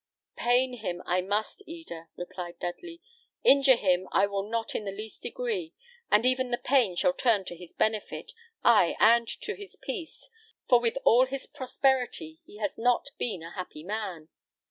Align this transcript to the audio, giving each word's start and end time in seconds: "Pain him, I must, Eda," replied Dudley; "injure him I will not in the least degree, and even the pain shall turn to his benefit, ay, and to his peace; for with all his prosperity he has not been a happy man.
"Pain 0.37 0.77
him, 0.79 1.03
I 1.05 1.21
must, 1.21 1.61
Eda," 1.67 2.07
replied 2.17 2.57
Dudley; 2.57 3.01
"injure 3.43 3.75
him 3.75 4.07
I 4.11 4.25
will 4.25 4.49
not 4.49 4.73
in 4.73 4.83
the 4.83 4.91
least 4.91 5.21
degree, 5.21 5.75
and 6.09 6.25
even 6.25 6.49
the 6.49 6.57
pain 6.57 6.95
shall 6.95 7.13
turn 7.13 7.45
to 7.45 7.55
his 7.55 7.71
benefit, 7.73 8.31
ay, 8.63 8.95
and 8.99 9.27
to 9.27 9.53
his 9.53 9.75
peace; 9.75 10.27
for 10.67 10.79
with 10.79 10.97
all 11.05 11.27
his 11.27 11.45
prosperity 11.45 12.39
he 12.47 12.57
has 12.57 12.79
not 12.79 13.11
been 13.19 13.43
a 13.43 13.51
happy 13.53 13.83
man. 13.83 14.29